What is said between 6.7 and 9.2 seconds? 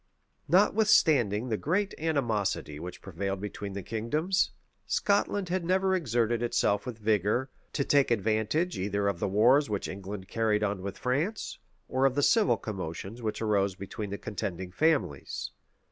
with vigor, to take advantage either of